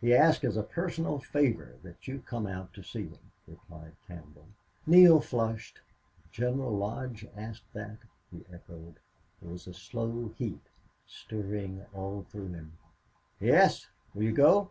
[0.00, 4.46] "He asks as a personal favor that you come out to see him," replied Campbell.
[4.86, 5.80] Neale flushed.
[6.30, 7.98] "General Lodge asks that!"
[8.30, 9.00] he echoed.
[9.40, 10.62] There was a slow heat
[11.04, 12.78] stirring all through him.
[13.40, 13.88] "Yes.
[14.14, 14.70] Will you go?"